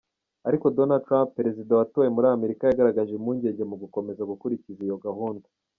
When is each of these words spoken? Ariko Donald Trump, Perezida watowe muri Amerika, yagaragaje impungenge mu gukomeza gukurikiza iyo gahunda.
Ariko 0.47 0.65
Donald 0.77 1.03
Trump, 1.07 1.29
Perezida 1.37 1.77
watowe 1.79 2.07
muri 2.15 2.27
Amerika, 2.35 2.63
yagaragaje 2.65 3.11
impungenge 3.15 3.63
mu 3.69 3.75
gukomeza 3.83 4.27
gukurikiza 4.31 4.81
iyo 4.87 4.97
gahunda. 5.07 5.47